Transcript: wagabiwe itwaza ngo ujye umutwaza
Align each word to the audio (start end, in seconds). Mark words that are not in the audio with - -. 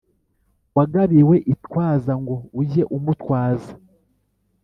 wagabiwe 0.77 1.35
itwaza 1.53 2.13
ngo 2.21 2.35
ujye 2.61 2.83
umutwaza 2.97 3.73